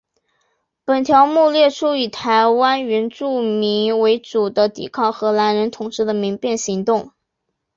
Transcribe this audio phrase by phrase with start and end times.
[0.83, 7.11] 本条目列出以台湾原住民为主的抵抗荷兰人统治的民变行动。